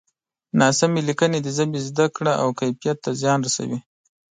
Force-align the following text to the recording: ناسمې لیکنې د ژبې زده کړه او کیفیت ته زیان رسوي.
ناسمې 0.61 1.01
لیکنې 1.09 1.39
د 1.41 1.47
ژبې 1.57 1.79
زده 1.87 2.05
کړه 2.15 2.33
او 2.43 2.47
کیفیت 2.59 2.97
ته 3.03 3.09
زیان 3.21 3.39
رسوي. 3.47 3.79